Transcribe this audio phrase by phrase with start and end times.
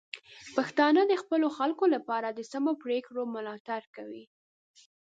[0.55, 4.23] پښتانه د خپلو خلکو لپاره د سمو پریکړو ملاتړ کوي.